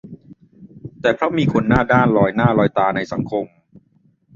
[1.01, 3.45] แต่เพราะมีคนหน้าด้านลอยหน้าลอยตาในสังคม